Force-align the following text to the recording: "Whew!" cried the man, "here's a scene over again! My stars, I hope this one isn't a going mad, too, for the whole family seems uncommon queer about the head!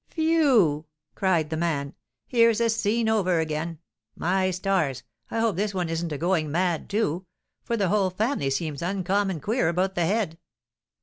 "Whew!" 0.15 0.87
cried 1.13 1.51
the 1.51 1.57
man, 1.57 1.93
"here's 2.25 2.59
a 2.59 2.71
scene 2.71 3.07
over 3.07 3.39
again! 3.39 3.77
My 4.15 4.49
stars, 4.49 5.03
I 5.29 5.39
hope 5.39 5.57
this 5.57 5.75
one 5.75 5.89
isn't 5.89 6.11
a 6.11 6.17
going 6.17 6.49
mad, 6.51 6.89
too, 6.89 7.27
for 7.61 7.77
the 7.77 7.89
whole 7.89 8.09
family 8.09 8.49
seems 8.49 8.81
uncommon 8.81 9.41
queer 9.41 9.69
about 9.69 9.93
the 9.93 10.07
head! 10.07 10.39